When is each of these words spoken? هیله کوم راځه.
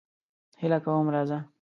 هیله 0.61 0.79
کوم 0.85 1.07
راځه. 1.15 1.39